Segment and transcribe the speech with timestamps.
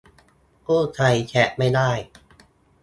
[0.65, 1.91] ผู้ใช้แชตไม่ได้